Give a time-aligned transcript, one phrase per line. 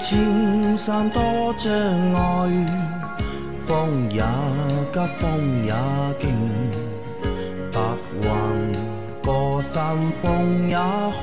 [0.00, 1.20] 莫说青山多
[1.58, 1.70] 障
[2.14, 2.66] 碍，
[3.58, 4.22] 风也
[4.92, 5.74] 急，风也
[6.18, 6.24] 劲，
[7.70, 7.78] 白
[8.22, 8.28] 云
[9.22, 11.22] 过山峰也可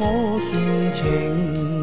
[0.51, 1.76] 算情。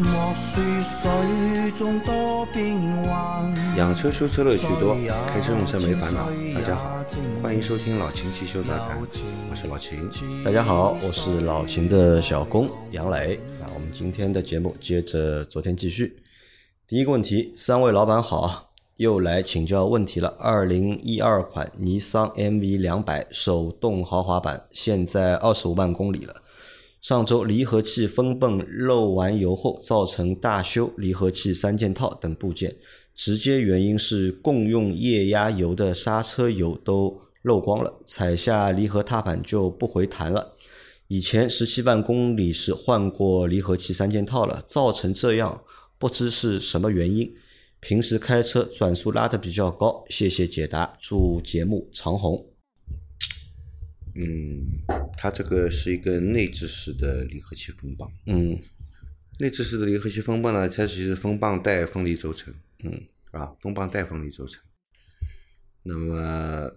[0.00, 6.26] 莫说水中多变幻，养车修车乐趣多，开车用车没烦恼。
[6.54, 7.04] 大家好，
[7.42, 8.98] 欢迎收听老秦汽修杂谈，
[9.50, 10.10] 我是老秦。
[10.42, 13.38] 大家好，我是老秦的小工杨磊。
[13.60, 16.22] 那我们今天的节目接着昨天继续。
[16.88, 20.34] 第一个问题，三位老板好，又来请教问题了。
[20.38, 26.36] 二零一二款尼桑 MV 两百手动豪华版，现在二十五万公里了。
[27.00, 32.76] 上周离合器风泵漏完油后，造成大修离合器三件套等部件，
[33.14, 40.56] 直接原因是共用液压油的刹车油都漏光了，踩下离合踏板就不回弹了。
[41.08, 45.62] 以前十七万公里时换过离合器三件套了，造成这样
[45.98, 47.34] 不知是什么原因。
[47.80, 52.49] 平时开车转速拉得比较高，谢谢解答，祝节目长红。
[54.14, 54.66] 嗯，
[55.16, 58.10] 它这个是一个内置式的离合器风泵。
[58.26, 58.60] 嗯
[59.38, 62.52] 内置式的离合器风泵呢，它其实风泵带分离轴承，
[62.84, 64.62] 嗯啊，风泵带分离轴承。
[65.82, 66.70] 那么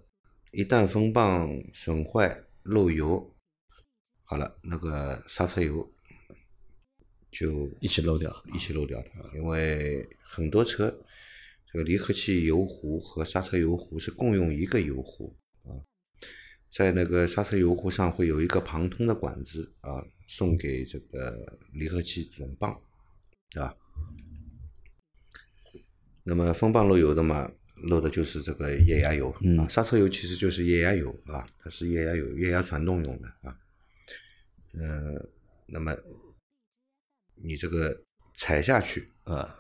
[0.52, 3.36] 一旦风泵损坏漏油，
[4.24, 5.92] 好了，那个刹车油
[7.30, 8.34] 就一起漏掉。
[8.54, 11.04] 一起漏掉的，因为很多车
[11.70, 15.76] 这个离合器油壶和刹车油壶是共用一个油壶啊，
[16.76, 22.76] 在那个刹车油壶上会有一个旁通的管子啊，送给这个离合器总泵，
[23.52, 23.78] 对吧？
[26.24, 27.52] 那么风泵漏油的嘛，
[27.84, 29.30] 漏的就是这个液压油
[29.60, 33.56] 啊，刹车油其实就是液压油啊，它是液压油，液压传动用的啊。
[34.74, 35.24] 呃，
[35.68, 35.96] 那么
[37.36, 37.96] 你这个
[38.34, 39.56] 踩下去啊，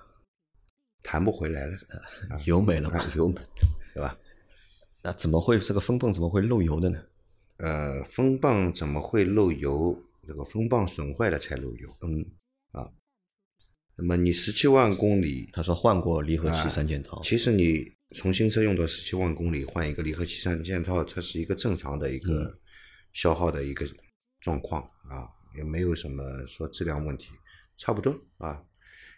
[1.04, 1.74] 弹不回来了，
[2.46, 3.36] 油没了嘛啊，油没，
[3.94, 4.18] 对吧？
[5.04, 7.04] 那怎么会这个风泵怎么会漏油的呢？
[7.58, 10.02] 呃，风泵怎么会漏油？
[10.26, 11.90] 这个风泵损坏了才漏油。
[12.02, 12.26] 嗯
[12.72, 12.90] 啊，
[13.98, 17.22] 那么你十七万公里，他说换过离合器三件套。
[17.22, 22.58] 其实你从新车用到十七万公里换一个离合器三件套，它是一个正常的一个
[23.12, 23.86] 消耗的一个
[24.40, 25.28] 状况啊，
[25.58, 27.28] 也没有什么说质量问题，
[27.76, 28.64] 差不多啊。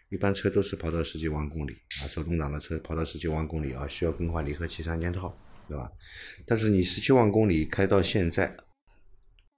[0.08, 5.36] 一般车都是跑到十几万公里啊，手动挡的车跑到十几万公里啊，需要更换离合器三件套，
[5.68, 5.90] 对吧？
[6.46, 8.56] 但是你十七万公里开到现在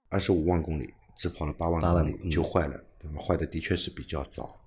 [0.09, 4.59] 二十五万公里，只跑了八万8万公里嗯就坏了，那么坏的的确是比较早，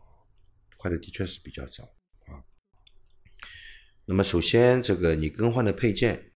[0.79, 1.83] 坏的的确是比较早
[2.27, 2.43] 啊。
[4.05, 6.33] 那么首先，这个你更换的配件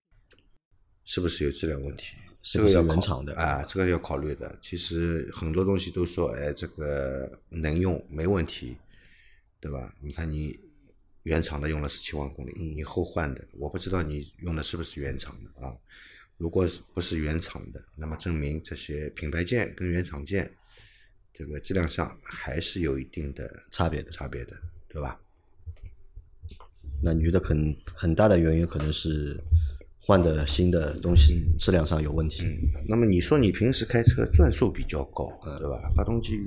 [1.04, 2.16] 是不是有质量问题？
[2.42, 3.64] 是不是这个要考原厂的啊？
[3.64, 4.60] 这个要考虑的。
[4.62, 8.78] 其实很多东西都说，哎，这个能用没问题，
[9.60, 9.96] 对吧？
[10.00, 10.60] 你看你
[11.26, 15.76] 原厂的用了十七万公里，你后换的，我不知道你用的是不是原厂的啊？
[16.38, 20.52] 如果是不是原厂的，那么证明这些品牌件跟原厂件
[21.34, 24.54] 这个质量上还是有一定的差别的差别的，
[24.88, 25.20] 对吧？
[27.02, 29.36] 那你觉得很很大的原因可能是
[29.98, 32.44] 换的新的东西质量上有问题。
[32.88, 35.26] 那么你说你平时开车转速比较高，
[35.58, 35.90] 对吧？
[35.96, 36.40] 发动机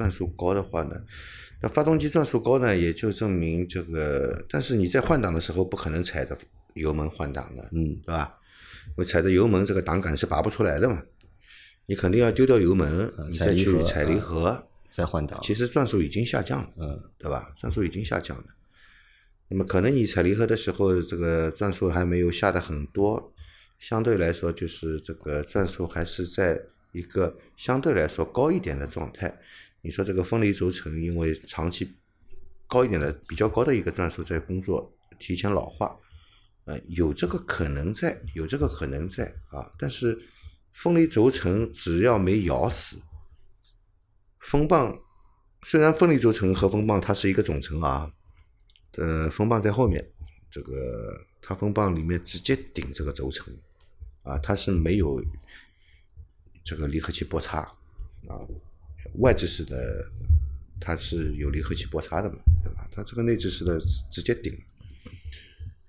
[0.00, 0.96] 转速高的话呢，
[1.60, 6.34] 那发动机转速高呢，也就证明这个，但是你在换挡的时候不可能踩着
[6.72, 8.38] 油门换挡的，嗯，对吧？
[8.86, 11.02] 因为踩着油门这个档杆是拔不出来的嘛，
[11.84, 17.52] 你肯定要丢掉油门，你再去踩离啊合，再换挡，其实转速已经下降了，嗯，对吧？
[17.58, 18.44] 转速已经下降了。
[19.48, 23.34] 那么可能你踩离合的时候，这个转速还没有下的很多，
[23.78, 26.58] 相对来说就是这个转速还是在
[26.92, 29.38] 一个相对来说高一点的状态。
[29.82, 31.96] 你说这个分离轴承因为长期
[32.66, 35.96] 高一点的比较高的一个转速在工作，提前老化，
[36.64, 39.72] 呃，有这个可能在，有这个可能在啊。
[39.78, 40.18] 但是
[40.72, 42.96] 分离轴承只要没咬死，
[44.38, 44.96] 风棒
[45.64, 48.12] 虽然分离轴承和风棒它是一个总成啊，
[48.92, 50.12] 呃，风棒在后面，
[50.50, 53.52] 这个它风棒里面直接顶这个轴承，
[54.22, 55.22] 啊，它是没有
[56.62, 57.60] 这个离合器波差
[58.28, 58.38] 啊，
[59.18, 60.10] 外置式的
[60.80, 62.88] 它是有离合器波叉的嘛，对吧？
[62.92, 63.78] 它这个内置式的
[64.10, 64.56] 直接顶，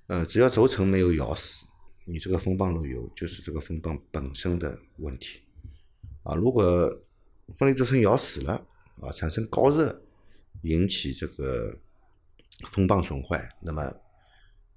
[0.07, 1.65] 呃，只要轴承没有咬死，
[2.05, 5.41] 你这个风棒漏油就是这个风棒本身的问题
[6.23, 6.35] 啊。
[6.35, 6.89] 如果
[7.57, 8.53] 分离轴承咬死了
[9.01, 10.01] 啊，产生高热，
[10.63, 11.77] 引起这个
[12.67, 13.93] 风棒损坏，那么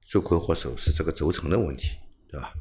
[0.02, 1.96] 罪魁祸首是这个轴承的问题，
[2.28, 2.52] 对吧？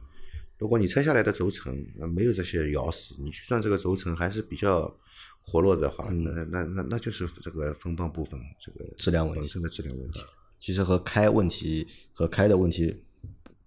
[0.58, 1.78] 如果你拆下来的轴承
[2.16, 4.98] 没有这些咬死，你去算这个轴承还是比较
[5.46, 10.20] 活络的话，那那那那就是这个风泵部分这个质量问题本身的质量问题。
[10.60, 13.04] 其实和开问题和开的问题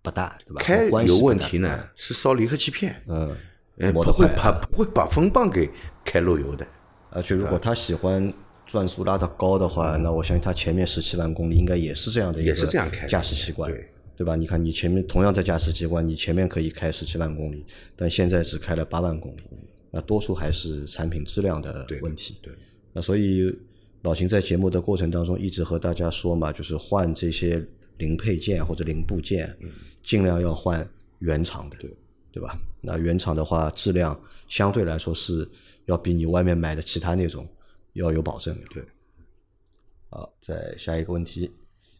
[0.00, 0.62] 不大，对吧？
[0.62, 3.36] 开有问题，呢，是烧离合器片，嗯，
[3.92, 5.70] 不会把不会把风泵给
[6.04, 6.66] 开漏油的。
[7.10, 8.32] 而且如果他喜欢
[8.64, 14.34] 转速拉得高的话，那我相信他前面十七万公里应该也是这样的一个也是这样开驾驶习惯，对对吧？
[14.34, 17.64] 你看你前面同样的驾驶习惯，你前面可以开十七万公里，
[17.94, 19.42] 但现在只开了八万公里，
[19.96, 22.36] 那多数还是产品质量的问题。
[22.42, 22.52] 对，
[22.92, 23.50] 那所以
[24.02, 27.66] 老秦在节目的过程当中一直和大家说嘛，就是换这些
[27.96, 29.56] 零配件或者零部件，
[30.02, 30.86] 尽量要换
[31.20, 31.90] 原厂的，对
[32.30, 32.58] 对吧？
[32.82, 35.48] 那原厂的话，质量相对来说是
[35.86, 37.48] 要比你外面买的其他那种
[37.94, 38.62] 要有保证的。
[38.74, 38.84] 对。
[40.10, 41.50] 好，再下一个问题，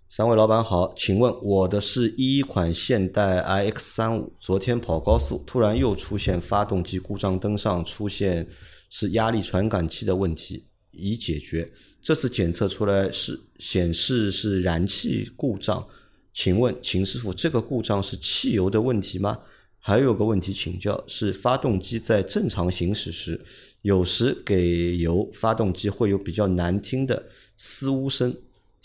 [0.09, 8.47] 三位老板好，请问我的是一款现代 iX 三五，昨天跑高速，突然又出现发动机故障灯上出现
[8.89, 11.69] 是压力传感器的问题，已解决。
[12.01, 15.85] 这次检测出来是显示是燃气故障，
[16.33, 19.37] 请问秦师傅，这个故障是汽油的问题吗？
[19.81, 23.45] 还有个问题请教，是发动机在正常行驶时，
[23.83, 27.27] 有时给油，发动机会有比较难听的
[27.57, 28.33] 嘶呜声，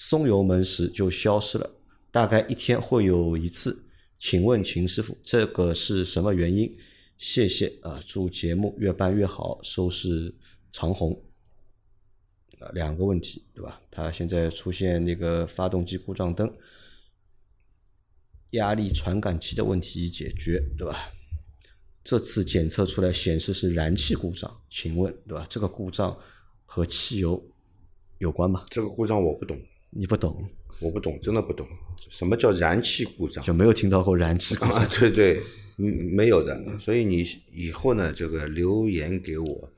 [0.04, 1.76] 松油门时就消失了，
[2.10, 3.88] 大概一天会有一次。
[4.18, 6.76] 请问秦师傅，这个是什么原因？
[7.20, 10.34] 谢谢啊，祝节目越办越好，收视
[10.72, 11.14] 长虹。
[12.58, 13.80] 啊，两个问题对吧？
[13.92, 16.52] 它现在出现那个发动机故障灯。
[18.52, 21.14] 压力传感器的问题已解决，对吧？
[22.04, 25.46] 这次检测出来显示是燃气故障，请问，对吧？
[25.48, 26.18] 这个故障
[26.66, 27.40] 和汽油
[28.18, 28.66] 有关吗？
[28.72, 29.56] 这个故障我不懂，
[29.92, 30.44] 你不懂，
[30.80, 31.68] 我不懂，真的不懂。
[32.10, 33.44] 什么叫燃气故障？
[33.44, 34.74] 就没有听到过燃气故障。
[34.74, 35.44] 啊，对对，
[35.78, 36.60] 嗯，没有的。
[36.80, 39.70] 所以你以后呢，这个留言给我，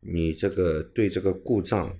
[0.00, 1.94] 你这个对这个故障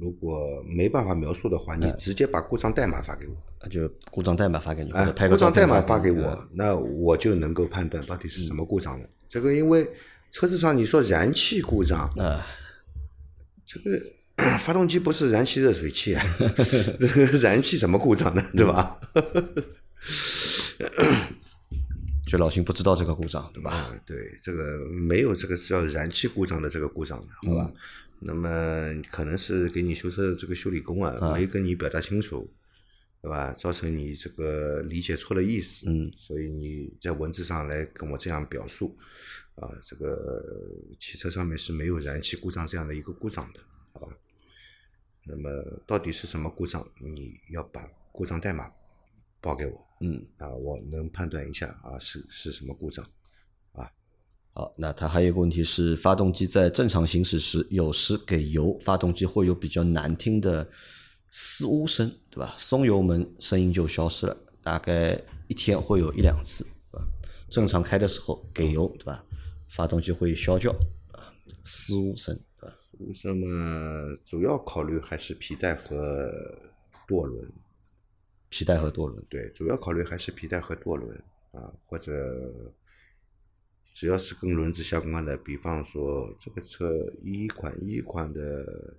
[0.00, 3.34] 如果没办法描述的话，你直接把故障代码发给我。
[3.68, 9.08] 就故障代码发给你，或哎者拍，个故障代码照发给我，那我就能够判断到底是什么故障了。
[9.28, 9.88] 这个因为
[10.30, 12.44] 车子上你说燃气故障，啊，
[13.64, 13.90] 这个
[14.60, 16.24] 发动机不是燃气热水器啊，
[16.98, 18.42] 这个燃气什么故障呢？
[18.56, 18.98] 对吧？
[22.26, 23.70] 就老秦不知道这个故障，对吧？
[23.70, 27.70] 啊，对，这个没有这个叫燃气故障的这个故障的，好吧？
[28.20, 32.50] 那么可能是给你修车的这个修理工啊，没跟你表达清楚，
[33.20, 33.52] 对吧？
[33.52, 38.96] 造成你这个理解错了意思，嗯，所以你在文字上来跟我这样表述，
[39.56, 40.42] 啊，这个
[40.98, 43.60] 汽车上面是没有燃气故障这样的一个故障的，
[43.92, 44.08] 好吧？
[45.24, 45.48] 那么
[45.86, 46.84] 到底是什么故障？
[47.00, 48.70] 你要把故障代码
[49.40, 53.04] 报给我，嗯，啊，我能判断一下啊是是什么故障。
[53.72, 53.90] 啊
[54.54, 60.68] 好，那它还有一个问题是，发动机在正常行驶时，有时给油，发动机会有比较难听的
[61.30, 62.54] 嘶呜声，对吧？
[62.58, 65.18] 松油门声音就消失了，大概
[65.48, 67.06] 一天会有一两次，对吧？
[67.48, 69.24] 正常开的时候给油，对吧？
[69.70, 70.70] 发动机会啸叫
[71.12, 71.32] 啊，
[71.64, 72.38] 嘶呜声？
[73.24, 76.30] 那么主要考虑还是皮带和
[77.06, 77.52] 舵轮，
[78.48, 81.16] 皮带和舵轮，对，主要考虑还是皮带和舵轮
[81.52, 82.74] 啊，或者
[83.94, 86.90] 只要是跟轮子相关的，比方说这个车
[87.22, 88.96] 一款一款的，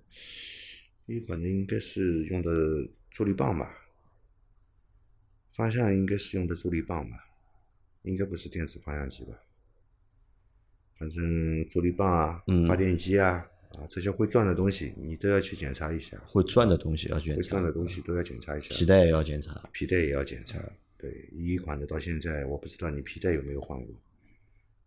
[1.06, 3.74] 一款的应该是用的助力棒吧，
[5.50, 7.16] 方向应该是用的助力棒吧，
[8.02, 9.38] 应该不是电子方向机吧，
[10.96, 12.66] 反正助力棒啊、嗯。
[12.66, 20.58] 发电机啊啊这些会转的东西，你都要去检查一下，会转的东西要检查会转，的东西都要检查一下，皮带也要检查，皮带也要检查。
[20.96, 23.94] 对，一款的到现在，我不知道你皮带有没有换过。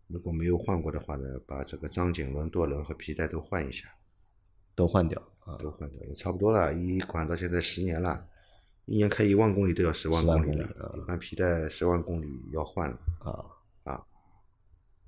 [0.08, 3.88] 如果没有换过的话呢，把这个张紧轮、舵轮和皮带都换一下，
[4.74, 5.56] 都换掉啊。
[5.58, 6.72] 都换掉，也差不多了。
[6.72, 8.26] 一款到现在十年了，
[8.86, 13.44] 一年开一万公里都要十万公里了一般皮带十万公里要换了啊
[13.84, 14.04] 啊。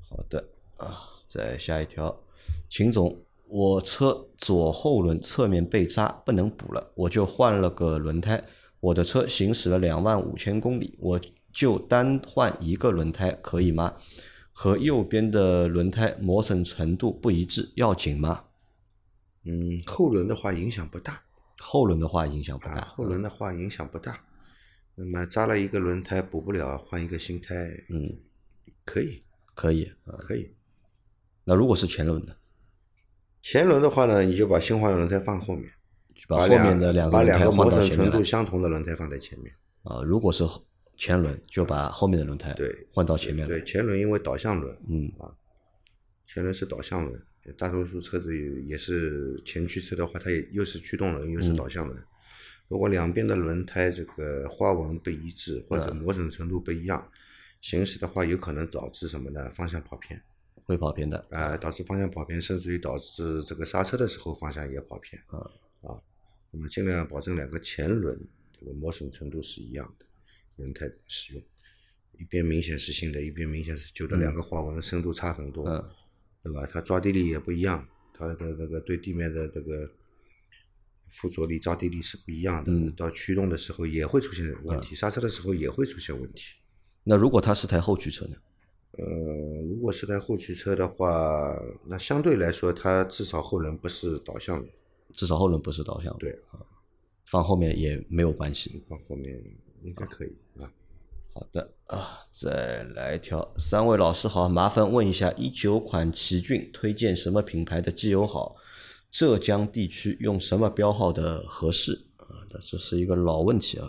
[0.09, 2.23] 好的啊，再下一条，
[2.69, 8.45] 秦总，我车左后轮侧面被扎，不能补了，我就换了个轮胎。
[8.79, 11.21] 我的车行驶了两万五千公里，我
[11.53, 13.97] 就单换一个轮胎可以吗？
[14.53, 18.45] 和右边的轮胎磨损程度不一致，要紧吗？
[19.45, 21.23] 嗯，后轮的话影响不大
[21.59, 24.25] 后轮的话影响不啊，大，后轮的话影响不大。
[24.95, 27.55] 那么扎了一个轮胎补不了，换一个新胎，
[27.89, 28.17] 嗯，
[28.85, 29.21] 可以，
[29.55, 30.15] 可以啊。
[30.19, 30.55] 可以。
[31.45, 32.37] 那如果是前轮的，
[33.43, 35.71] 前轮的话呢，你就把新换的轮胎放后面。
[36.29, 39.53] 把后面的两个把轮胎换两个磨损程度相同的轮胎放在前面。
[39.83, 40.03] 啊。
[40.03, 40.63] 如果是后
[40.97, 43.65] 前轮，就把后面的轮胎对换到前面来对，。
[43.65, 45.33] 前轮因为导向轮，嗯啊，
[46.27, 47.21] 前轮是导向轮，
[47.57, 51.99] 大多数车子也也是前驱车的话，它也又是驱动轮又是导向轮。
[52.69, 57.11] 如果两边的轮胎这个花纹不一致或者磨损程度不一样，
[57.63, 59.51] 行驶的话有可能导致什么呢？
[59.51, 60.23] 方向跑偏。
[60.71, 61.19] 会跑偏的。
[61.31, 65.21] 啊、导致方向跑偏，甚至于导致这个刹车的时候方向也跑偏。
[65.27, 65.39] 啊
[65.83, 65.99] 啊，
[66.53, 68.17] 那么尽量保证两个前轮
[68.57, 70.07] 这个磨损程度是一样的，
[70.57, 71.43] 轮胎使用，
[72.19, 75.91] 一边明显是新的，一边明显是旧的，两个花纹深度差很多，嗯
[76.43, 76.67] 对吧？
[76.71, 79.91] 它抓地力也不一样，它的那个对地面的这个
[81.09, 86.57] 附着力、抓地力是不一样的，嗯到驱动的时候也会出现问题，刹车的时候也会出现问题。
[87.05, 88.37] 那如果它是台后驱车呢？
[89.01, 94.71] 呃，如果是台后驱车的话，那相对来说，它至少后轮不是导向轮，
[95.15, 96.15] 至少后轮不是导向。
[96.19, 96.61] 对啊，
[97.25, 98.85] 放后面也没有关系。
[98.89, 99.43] 放后面
[99.83, 100.71] 应该可以啊。
[101.33, 103.55] 好的啊，再来一条。
[103.57, 108.57] 三位老师好，麻烦问一下，一九款奇骏推荐什么品牌的机油好？
[109.11, 112.07] 浙江地区用什么标号的合适？
[112.17, 113.89] 啊，那这是一个老问题啊，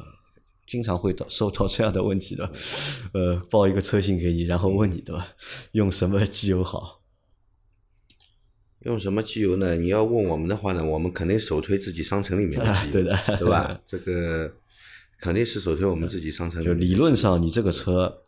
[0.71, 2.49] 经常会到收到这样的问题的。
[3.11, 5.27] 呃，报一个车型给你，然后问你对吧？
[5.73, 7.01] 用什么机油好？
[8.85, 9.75] 用什么机油呢？
[9.75, 13.81] 你要问我们的话呢，我们肯定首推自己商城里面的机油， 对的对吧？
[13.85, 14.55] 这个
[15.19, 16.85] 肯定是首推我们自己商城里就面的。
[16.85, 18.23] 理论上，你这个车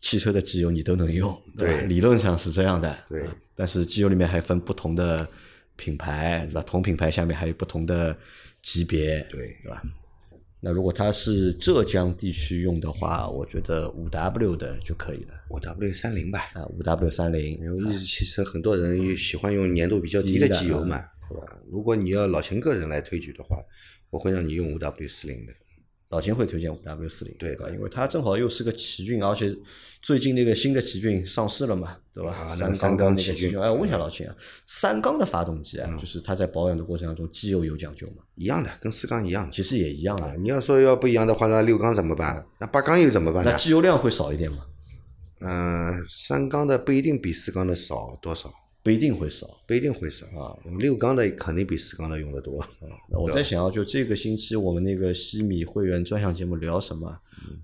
[0.00, 2.96] 汽车的机油你都能用，对理论上是这样的。
[3.08, 5.26] 对啊但是机油里面还分不同的
[5.74, 6.62] 品牌，对吧？
[6.62, 8.16] 同品牌下面还有不同的
[8.62, 9.82] 级别，对对吧？
[10.60, 20.98] 那如果它是浙江地区用的话，我觉得五 W 的就可以了五 W 三零吧，啊，五 W 三零因为日系汽车很多人喜欢用粘度比较低的机油嘛，
[21.28, 21.58] 对吧？
[21.70, 23.58] 如果你要老秦个人来推举的话，
[24.10, 25.52] 我会让你用五 W 四零的。
[26.08, 27.68] 老秦会推荐五 W 四零，对吧？
[27.70, 29.52] 因为它正好又是个奇骏，而且
[30.00, 32.30] 最近那个新的奇骏上市了嘛，对吧？
[32.30, 34.34] 啊那三缸那个奇骏，哎，我问一下老秦啊，
[34.66, 38.22] 三缸的发动机啊，就是它在保养的过程当中，机油有讲究吗？
[38.36, 39.50] 一样的，跟四缸一样。
[39.50, 42.46] 其实也一样的，你要说要不一样的话，那六缸怎么办？
[42.60, 43.56] 那八缸又怎么办呢那？
[43.58, 44.58] 机油量会少一点吗？
[45.40, 48.50] 嗯、三缸的不一定比四缸的少多少，
[48.86, 49.48] 不一定会少。
[49.66, 50.56] 不一定会少啊。
[50.64, 52.64] 我们六缸的肯定比四缸的用的多。
[53.10, 57.18] 那我在想啊，就这个星期我们那个西米会员专项节目聊什么？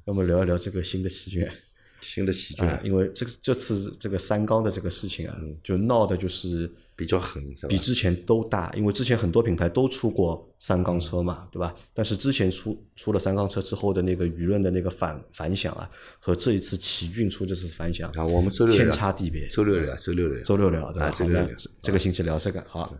[0.06, 1.46] 要么聊一聊这个新的奇骏
[2.02, 6.68] 新的奇骏啊，因为这个这次这个三缸的这个事情啊，就闹的就是
[7.02, 7.76] 比较狠，比？
[7.76, 11.74] 之前都大，因为之前很多品牌都出过三缸车嘛，对吧？
[11.92, 15.90] 但是之前出出了三缸车之后的那个舆论的那个反反响啊，
[16.20, 19.48] 和这一次奇骏出这次反响啊，我们周六天差地别。
[19.48, 20.44] 周六聊，周六聊。
[20.44, 21.10] 周六聊对吧？
[21.10, 21.44] 周六
[21.82, 22.94] 这个星期聊这个好。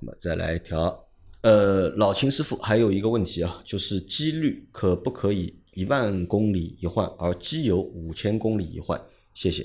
[0.00, 1.06] 那么再来一条，
[1.42, 9.00] 呃，老秦师傅还有一个问题啊，就是机滤可不可以一万公里一换，而机油五千公里一换？
[9.34, 9.64] 谢谢。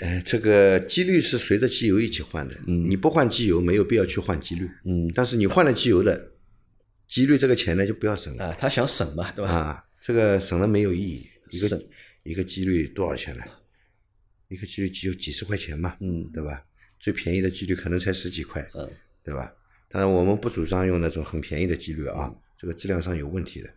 [0.00, 6.32] 呃，这个机滤是随着机油一起换的，嗯你不换机油没有必要去换机滤，嗯，但是你换了机油的，
[7.06, 9.50] 机滤这个钱呢就不要省了啊，他想省嘛，对吧？
[9.50, 11.26] 啊，这个省了没有意义。
[11.50, 11.82] 一个
[12.24, 13.42] 一个机滤多少钱呢？
[14.48, 16.62] 一个机滤只有几十块钱嘛，嗯对吧？
[17.00, 18.90] 最便宜的机滤可能才十几块，嗯，
[19.24, 19.50] 对吧？
[19.88, 23.70] 当然我们不主张用那种很便宜的机滤啊，这个质量上有问题的，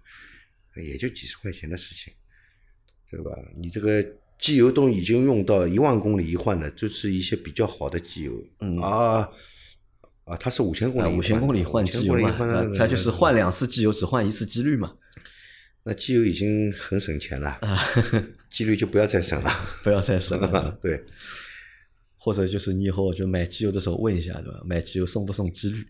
[0.84, 2.14] 也就几十块钱的事情，
[3.10, 3.32] 对吧？
[3.56, 4.06] 你这个
[4.42, 9.30] 机油都已经用到一万公里一换的，就是一些比较好的机油，嗯啊
[10.24, 14.96] 啊，它是五千公啊，里，五千公里换机油嘛，啊它就是换两次机油，只换一次机滤嘛，
[15.84, 17.78] 那机油已经很省钱了，啊
[18.50, 19.52] 机滤就不要再省了，
[19.84, 20.76] 不要再省了。
[20.82, 21.06] 对，
[22.18, 24.60] 或者就是你以后就买机油的时候问一下，对吧？
[24.66, 25.86] 买机油送不送机滤？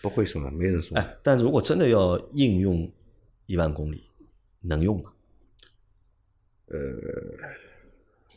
[0.00, 0.96] 不会送的，没人送。
[0.98, 2.88] 哎，但如果真的要应用
[3.46, 4.04] 一万公里，
[4.60, 5.10] 能用吗？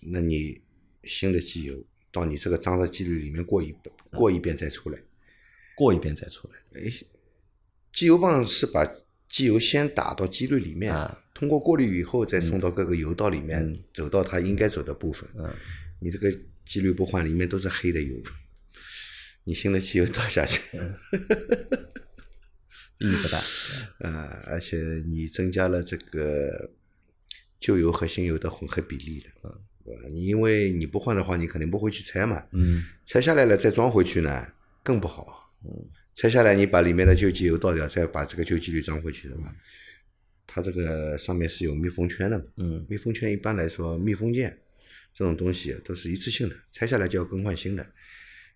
[0.01, 0.61] 那你
[1.03, 3.73] 新的机油到你这个脏的机滤里面过一
[4.11, 4.99] 过一遍再出来，
[5.75, 6.81] 过一遍再出来。
[6.81, 6.91] 哎，
[7.91, 8.85] 机油泵是把
[9.29, 15.29] 机油先打到机滤里面，啊通过过滤以后再送到各个油道里面，走到它应该走的部分。
[15.35, 15.53] 嗯，
[15.99, 16.31] 你这个
[16.65, 18.15] 机滤不换，里面都是黑的油，
[19.43, 20.61] 你新的机油倒下去，
[22.97, 23.37] 意义不大。
[24.09, 26.71] 啊，而且你增加了这个
[27.59, 30.01] 旧油和新油的混合比例了，嗯，对吧？
[30.11, 34.45] 你因为你不换的话，你肯定不会去拆嘛，嗯拆下来了再装回去呢，
[34.83, 35.49] 更不好。
[35.63, 35.71] 嗯
[36.13, 39.53] 拆下来你把里面的旧机油倒掉，再把这个旧机滤装回去的嘛。
[40.47, 44.57] 它这个上面是有密封圈的嘛，嗯密封圈一般来说密封件
[45.13, 47.85] 这种东西都是一次性的，拆下来就要更换新的，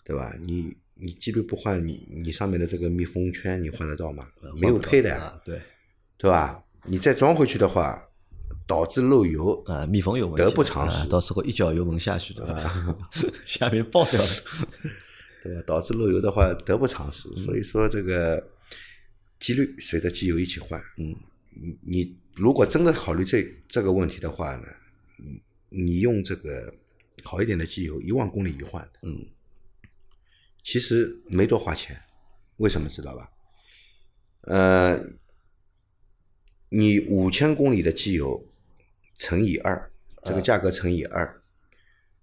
[0.04, 0.36] 对吧？
[0.42, 4.28] 你你机滤不换，你你上面的这个密封圈你换得到吗？
[4.60, 5.62] 没有配的，啊，对，
[6.18, 6.64] 对吧？
[6.86, 8.04] 你再装回去的话，
[8.72, 12.98] 导致漏油，啊，密封有问题，得不偿失啊到时候一脚油门下去，对吧？
[13.46, 14.30] 下面爆掉了。
[15.44, 15.62] 对吧？
[15.68, 17.28] 导致漏油的话得不偿失。
[17.36, 18.42] 所以说这个
[19.42, 20.82] 机滤随着机油一起换。
[20.98, 21.14] 嗯，
[21.50, 24.68] 你你如果真的考虑这这个问题的话呢，
[25.18, 26.74] 你你用这个
[27.24, 29.26] 好一点的机油，一万公里一换，嗯，
[30.64, 32.00] 其实没多花钱。
[32.58, 33.30] 为什么知道吧？
[34.44, 34.98] 呃，
[36.70, 38.48] 你五千公里的机油
[39.22, 39.80] 乘以二，
[40.24, 41.32] 这个价格乘以二，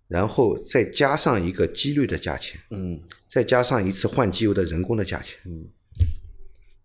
[0.09, 5.65] 然后再加上一个机滤的价钱，嗯，再加上一次换机油的人工的价钱嗯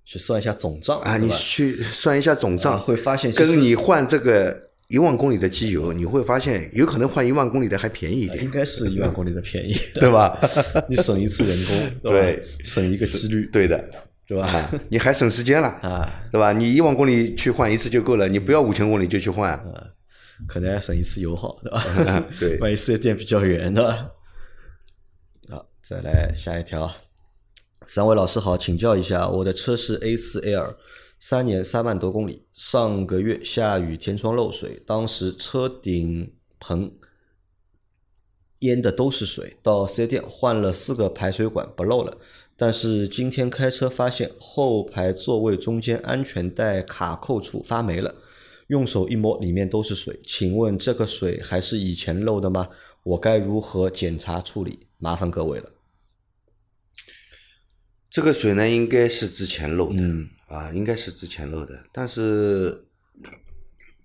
[0.05, 10.37] 去算一下总账啊，你去算一下总账，啊会发现跟你换这个一万公里的机油，你会发现有可能换一万公里的还便宜一点应，该是一万公里的便宜， 对吧？
[10.87, 13.83] 你省一次人工， 吧对省一个机率，对的，
[14.27, 14.45] 对吧？
[14.47, 16.51] 啊，你还省时间了，啊，对吧？
[16.51, 19.57] 你一万公里去换一次就够了，你不要五千公里就去换，
[20.47, 21.71] 可能要省一次油耗，对
[22.05, 22.27] 吧？
[22.39, 24.11] 对 万一四 S 店比较远，对吧？
[25.49, 26.93] 好，再来下一条。
[27.85, 30.77] 三位老师好，请教一下，我的车是 A 四 L，
[31.19, 36.93] 三年三万多公里，上个月下雨天窗漏水，当时车顶棚
[38.59, 42.17] 淹的都是水，到四 S 店换了四个排水管不漏了，
[42.55, 48.15] 但是今天开车发现后排座位中间安全带卡扣处发霉了，
[48.67, 52.69] 用手一摸里面都是水，请问这个水还是以前漏的吗？
[53.03, 54.87] 我该如何检查处理？
[54.97, 55.71] 麻烦各位了。
[58.09, 60.29] 这个水呢，应该是之前漏的，嗯。
[60.47, 62.85] 啊，应该是之前漏的，但是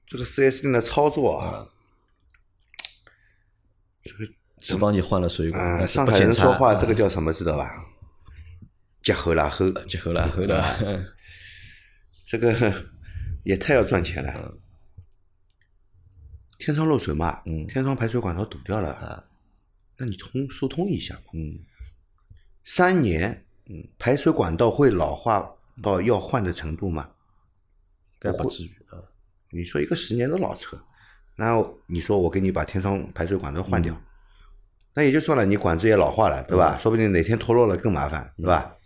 [0.06, 1.68] 这个四 S 店的操作啊，
[4.02, 6.74] 这个只帮你换了水管，嗯，上海人说话啊。
[6.80, 7.84] 这个叫什么知道吧？
[9.02, 11.14] 结后拉后，结后然后的，
[12.26, 12.54] 这个
[13.48, 14.54] 也太要赚钱了。
[16.58, 19.24] 天窗漏水嘛，嗯天窗排水管道堵掉了，啊
[19.96, 21.30] 那你通疏通一下嘛。
[21.32, 21.58] 嗯
[22.62, 25.50] 三年，嗯，排水管道会老化
[25.82, 27.11] 到要换的程度吗？
[28.18, 29.00] 该不至于啊。
[29.48, 30.78] 你说一个十年的老车，
[31.34, 34.02] 然后你说我给你把天窗排水管道换掉，嗯
[34.92, 36.76] 那也就算了，你管子也老化了，对吧？
[36.76, 38.76] 说不定哪天脱落了更麻烦，对吧？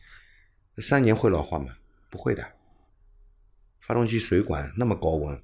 [0.78, 1.74] 三年会老化吗？
[2.08, 2.46] 不会的。
[3.82, 5.38] 发动机水管那么高温，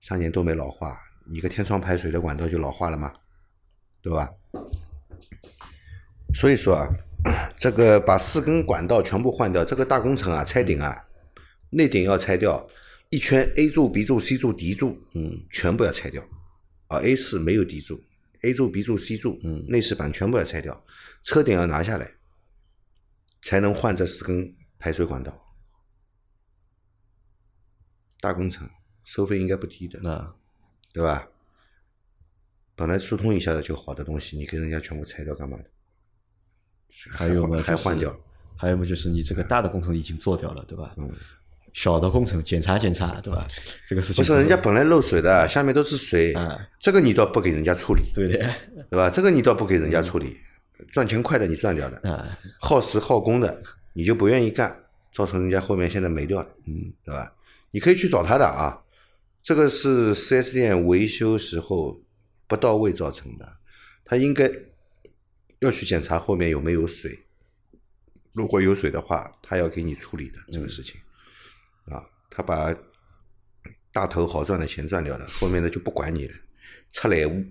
[0.00, 3.12] 三年都没老化，你个天窗排水的管道就老化了吗？
[4.02, 4.30] 对吧？
[6.34, 6.86] 所以说啊，
[7.58, 11.06] 这个把四根管道全部换掉，这个大工程啊，拆顶啊，
[11.70, 12.68] 内顶要拆掉，
[13.08, 16.22] 一圈 A 柱、B 柱、C 柱、D 柱，嗯，全部要拆掉。
[16.88, 18.00] 啊，A 四没有 D 柱
[18.42, 20.84] ，A 柱、B 柱、C 柱，嗯内饰板全部要拆掉，
[21.22, 22.12] 车顶要拿下来，
[23.42, 25.45] 才能换这四根排水管道。
[28.20, 28.68] 大工程
[29.04, 30.34] 收费应该不低的，那
[30.92, 31.28] 对吧？
[32.74, 35.64] 本来疏通一下的就好的东西，你给人家全部拆掉干嘛的？
[37.10, 38.14] 还有嘛，还换掉，
[38.56, 40.94] 还有嘛，就是你这个大的工程已经做掉了，对吧？
[40.96, 41.10] 嗯，
[41.72, 43.46] 小的工程检查检查，对吧？
[43.86, 48.38] 这个事情不是人家本来漏水的，下面都是水啊，这个你倒不给人家处理，对的
[48.90, 49.10] 对吧？
[49.10, 50.38] 这个你倒不给人家处理，
[50.90, 57.32] 赚钱快的你赚掉了，啊，耗时耗工的你就不愿意干，造成人家后面现在没掉了，嗯，对吧？
[57.70, 58.82] 你可以去找他的啊，
[59.42, 62.00] 这个是 4S 店维修时候
[62.46, 63.56] 不到位造成的，
[64.04, 64.50] 他应该
[65.60, 67.24] 要去检查后面有没有水，
[68.32, 71.00] 如果有水的话，他要给你处理的这个事情，
[71.86, 72.74] 啊，他把
[73.92, 76.34] 大头好赚的钱赚掉了，后面的就不管你了，
[76.92, 77.44] 出来物。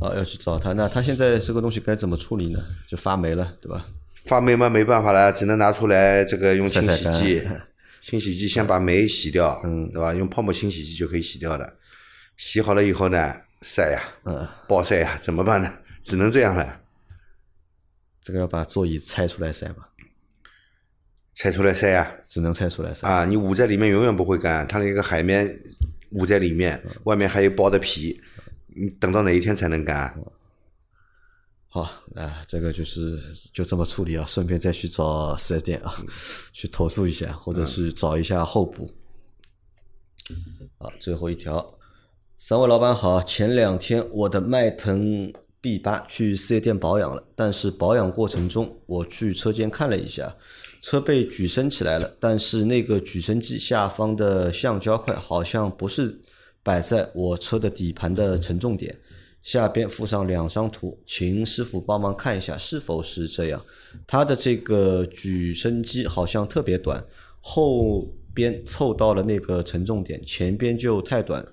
[0.00, 0.72] 啊 要去找他。
[0.74, 2.64] 那他现在这个东西该怎么处理呢？
[2.88, 3.86] 就发霉了，对吧？
[4.14, 7.68] 发霉嘛，没办法了，只能拿出来这个用清洗剂干，
[8.08, 10.14] 清洗剂先把霉洗掉，嗯，对吧？
[10.14, 11.76] 用泡沫清洗剂就可以洗掉的。
[12.38, 15.70] 洗好了以后呢，晒呀，嗯，暴晒呀，怎么办呢？
[16.02, 16.80] 只能这样了，
[18.22, 19.90] 这个要把座椅拆出来晒吧，
[21.34, 22.10] 拆出来晒呀。
[22.26, 23.06] 只能拆出来晒。
[23.06, 25.46] 啊，你捂在里面永远不会干，它那个海绵
[26.12, 28.18] 捂在里面，外面还有包的皮，
[28.68, 30.18] 你等到哪一天才能干？
[31.70, 31.82] 好，
[32.14, 35.94] 啊，这个就是就这么处理啊，顺便再去找四 S 店啊，
[36.52, 38.90] 去投诉一下，或者是找一下后补。
[40.78, 41.78] 好，最后一条，
[42.38, 50.36] 三位老板好，前两天我的迈腾 B 八去四 S 店保养了，但是保养过程中我去车间看了一下，
[50.82, 56.18] 车被举升起来了，但是那个举升机下方的橡胶块好像不是
[56.62, 58.98] 摆在我车的底盘的承重点。
[59.42, 63.64] 下边附上两张图，请师傅帮忙看一下是否是这样。
[64.06, 67.04] 它的这个举升机好像特别短，
[67.40, 71.46] 后边凑到了那个承重点，前边就太短，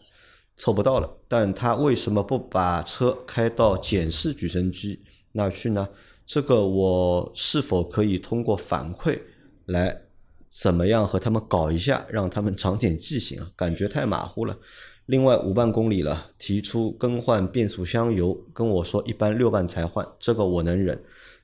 [0.58, 1.18] 凑不到了。
[1.28, 5.88] 但他为什么不把车开到减式举升机那去呢？
[6.26, 9.20] 这个我是否可以通过反馈
[9.68, 10.02] 来
[10.50, 13.52] 怎么样和他们搞一下，让他们长点记性啊？
[13.56, 14.58] 感觉太马虎了。
[15.06, 21.00] 另外五万公里了，提出更换变速箱油，跟我说一般六万才换，这个我能忍。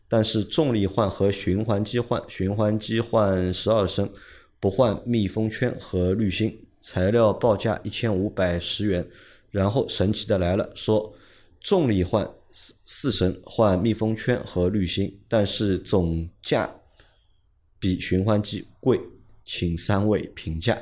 [0.09, 4.11] 但是重力换和循环机换，循环机换十二升，
[4.59, 9.07] 不换密封圈和滤芯，材料报价一千五百十元。
[9.51, 11.13] 然后神奇的来了，说
[11.59, 16.73] 重力换四四升换密封圈和滤芯，但是总价
[17.79, 18.99] 比循环机贵，
[19.45, 20.81] 请三位评价。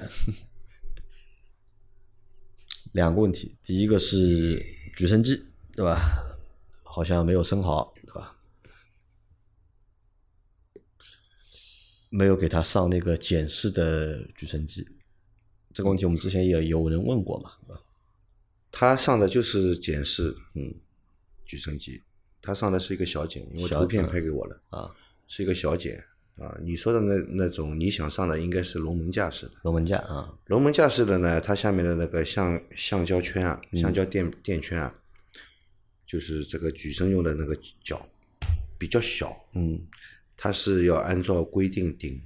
[2.93, 4.63] 两个问题，第一个是
[4.95, 5.99] 举升机，对吧？
[6.83, 8.35] 好像没有升好，对吧？
[12.09, 14.87] 没有给他上那个检式的举升机，
[15.71, 17.81] 这个问题我们之前也有人问过嘛，对吧？
[18.71, 20.73] 他上的就是检式，嗯，
[21.45, 22.01] 举升机，
[22.41, 24.95] 他上的是一个小检，因为图片拍给我了啊，
[25.27, 26.03] 是一个小减
[26.39, 26.57] 啊。
[26.63, 34.93] 你说的那那种你想上的应该是龙门架式的，龙门架啊，龙门架式的呢，它下面的那个橡橡胶圈啊，橡胶垫垫圈啊，
[36.07, 38.07] 就是这个举升用的那个脚
[38.77, 39.79] 比较小，嗯，
[40.37, 42.21] 它是要按照规定顶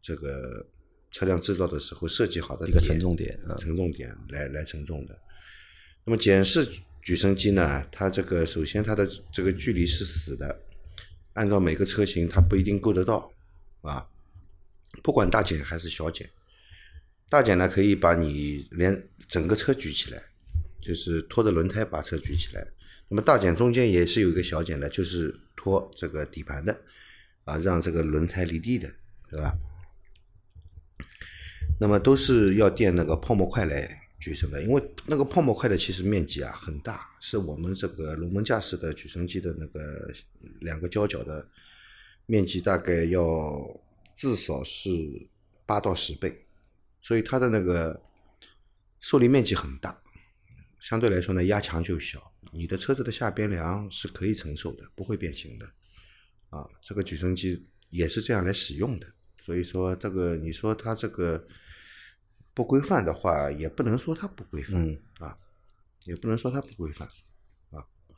[0.00, 0.66] 这个
[1.10, 5.18] 车辆制造的时候设计好的一个承重点，啊承重点来来承重的。
[6.04, 6.66] 那么减式
[7.02, 10.58] 举升机呢，它这个首先它的这个距离是死的，
[11.34, 13.30] 按照每个车型它不一定够得到
[13.88, 14.06] 啊，
[15.02, 16.28] 不管大减还是小减，
[17.28, 20.22] 大减呢可以把你连整个车举起来，
[20.80, 22.66] 就是拖着轮胎把车举起来。
[23.08, 26.78] 那么大减中间也是有一个小减的，就是拖这个底盘的
[27.44, 28.92] 啊，让这个轮胎离地的，
[29.30, 29.56] 对吧？
[31.80, 40.12] 那么都是要垫那个泡沫块来举升的，因为那个泡沫块的其实面积啊很大，是我们这个龙门架式的举升机的那个
[40.60, 41.46] 两个胶角的
[42.28, 43.80] 面积大概要
[44.14, 44.90] 至少是
[45.66, 46.44] 八到十倍，
[47.02, 48.00] 所以它的那个
[49.00, 50.00] 受力面积很大，
[50.78, 55.66] 相对来说呢压强就小，你的车子的下边梁是可以承受的，不会变形的，
[56.50, 59.12] 啊，这个举升机也是这样来使用的，
[59.42, 61.48] 所以说这个你说它这个。
[62.54, 65.38] 不规范的话，也不能说它不规范，嗯啊，
[66.02, 67.08] 也不能说它不规范。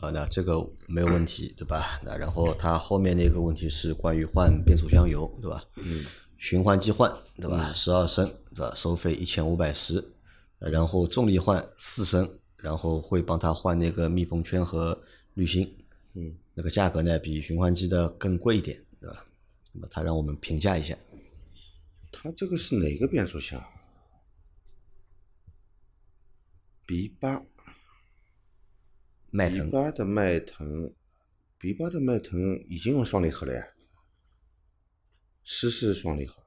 [0.00, 0.58] 好那，这个
[0.88, 2.00] 没有问题，对吧？
[2.02, 5.62] 那然后他后面那个问题是关于换变速箱油，对吧？
[5.76, 6.02] 嗯，
[6.38, 7.70] 循环机换，对吧？
[7.70, 8.74] 十二升，对吧？
[8.74, 10.02] 收费一千五百十，
[10.58, 14.98] 然后重力换四升，然后会帮他换那个密封圈和
[15.34, 15.76] 滤芯，
[16.14, 19.26] 嗯，那个价格呢比循环机的更贵一点，对吧？
[19.74, 20.96] 那么他让我们评价一下，
[22.10, 23.62] 它这个是哪个变速箱
[26.86, 27.44] ？B 八，
[29.30, 30.92] 迈腾八的迈腾
[31.56, 33.64] ，B 八的迈腾已经用双离合了呀，
[35.44, 36.42] 湿式双离合，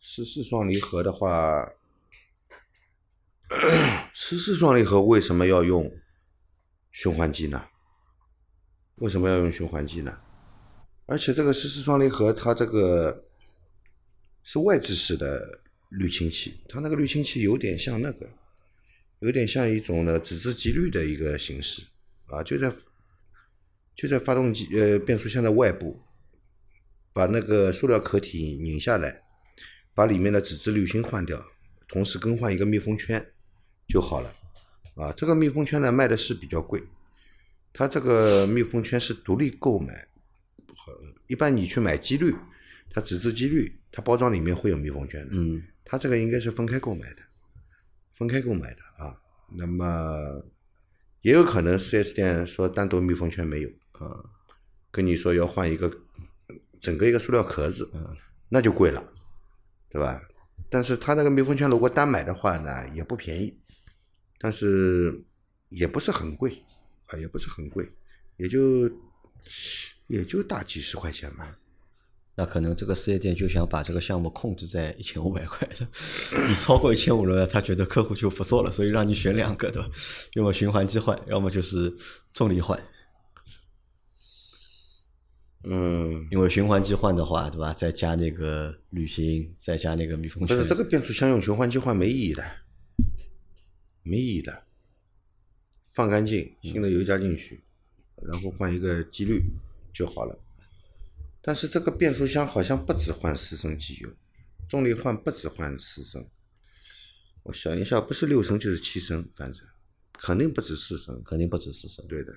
[0.00, 1.72] 湿式双离合的话，
[4.14, 5.90] 湿式双离合为什么要用
[6.90, 7.68] 循环机呢？
[8.94, 10.18] 为什么要用循环机呢？
[11.04, 13.26] 而且这个湿式双离合，它这个
[14.42, 18.26] 是外置式的滤清器，它那个滤清器有点像那个，
[19.20, 21.82] 有点像一种呢纸质机滤的一个形式
[22.26, 22.70] 啊，就在
[23.94, 26.02] 就在发动机呃变速箱的外部，
[27.12, 29.22] 把那个塑料壳体拧下来，
[29.94, 31.42] 把里面的纸质滤芯换掉，
[31.88, 33.32] 同时更换一个密封圈
[33.88, 34.34] 就好了
[34.96, 35.12] 啊。
[35.12, 36.82] 这个密封圈呢卖的是比较贵，
[37.72, 40.08] 它这个密封圈是独立购买。
[41.26, 42.32] 一般你去买机滤，
[42.90, 45.30] 它纸质机滤，它包装里面会有密封圈的。
[45.32, 47.22] 嗯，它这个应该是分开购买的，
[48.16, 49.20] 分开购买的啊。
[49.48, 50.42] 那么
[51.20, 54.24] 也有可能 4S 店说单独密封圈没有，啊，
[54.90, 55.90] 跟你说要换一个
[56.80, 58.16] 整个一个塑料壳子，嗯
[58.48, 59.12] 那就贵了，
[59.88, 60.22] 对吧？
[60.68, 63.56] 但是它那个密封圈如果单买的话呢，也不便宜，
[64.38, 65.24] 但是
[65.68, 66.62] 也不是很贵
[67.06, 67.88] 啊，也不是很贵，
[68.36, 68.90] 也就
[70.06, 71.56] 也就大几十块钱吧。
[72.38, 75.88] 那可能这个四 S 店就想把这个项目控制在一千五百块的，
[76.48, 79.88] 你超过一千五了，他觉得客户就不做了，所以让你选两个，对吧？
[80.34, 81.96] 要么循环机换，要么就是
[82.34, 82.78] 重力换。
[85.64, 87.72] 嗯，因为循环机换的话，对吧？
[87.72, 92.44] 再加那个滤芯，再加那个密封圈不是，这个变速箱用循环机换没意义的，
[94.02, 94.64] 没意义的。
[95.94, 97.64] 放干净，新的油加进去，
[98.28, 99.42] 然后换一个机滤
[99.94, 100.38] 就好了。
[101.46, 104.12] 但是这个变速箱好像不止换四升机油，
[104.68, 106.28] 重力换不止换四升，
[107.44, 109.64] 我想一下，不是六升就是七升，反正
[110.14, 111.22] 肯定不止四升。
[111.22, 112.04] 肯定不止四升。
[112.08, 112.32] 对的，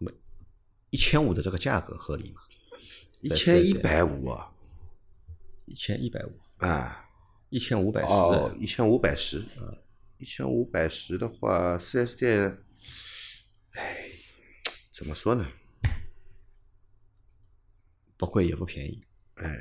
[0.00, 0.12] 那么
[0.90, 2.40] 一千五的这个价格合理吗？
[3.20, 4.52] 一在千一 4S 店百五啊，
[5.66, 7.08] 一千一百五，啊，
[7.50, 8.08] 一千五百十。
[8.08, 9.44] 哦，一千五百十，
[10.18, 12.64] 一千五百十的话，四 S 店，
[13.70, 14.10] 哎，
[14.90, 15.46] 怎么说呢？
[18.16, 19.02] 不贵也不便宜。
[19.34, 19.54] 哎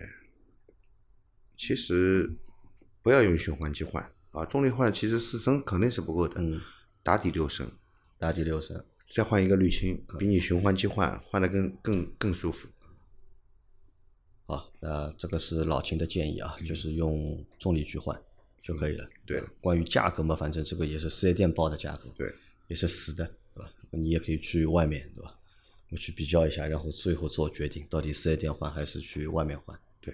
[1.57, 2.29] 其实
[3.01, 6.61] 不要用循环机换啊，重力换其实四升肯定是不够的，嗯，
[7.01, 7.71] 打底六升，
[8.17, 8.83] 打底六升。
[9.07, 12.67] 再换一个滤清，比你循环机换换的更更更舒服。
[14.47, 18.19] 好，那这个是老秦的建议啊，就是用重力去换
[18.57, 19.07] 就可以了。
[19.25, 22.33] 对呃关于价格嘛，反正这个也是四 S 店报的价格，对，
[22.67, 23.71] 也是死的，对吧？
[23.91, 25.39] 你也可以去外面，对吧？
[25.95, 29.77] 去比较一下，然后最后做决定，到底四 S 店换还是去外面换。
[29.99, 30.13] 对，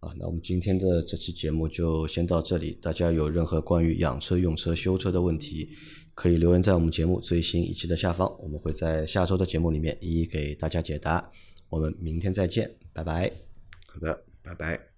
[0.00, 2.72] 啊，那我们今天的这期节目就先到这里。
[2.80, 5.70] 大家有任何关于养车、用车、修车的问题，
[6.14, 11.30] 可以留言在我们节目最新一期的下方，我们会在下周的节目里面一一给大家解答。
[11.68, 13.32] 我们明天再见，拜拜。
[13.86, 14.89] 好的，拜拜。